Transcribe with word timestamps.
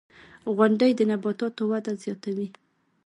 •غونډۍ 0.55 0.91
د 0.95 1.01
نباتاتو 1.11 1.63
وده 1.71 1.93
زیاتوي. 2.03 2.47